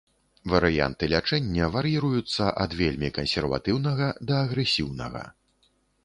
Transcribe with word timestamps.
Варыянты 0.51 1.09
лячэння 1.13 1.67
вар'іруюцца 1.75 2.47
ад 2.65 2.71
вельмі 2.79 3.09
кансерватыўнага 3.17 4.07
да 4.31 4.39
агрэсіўнага. 4.47 5.23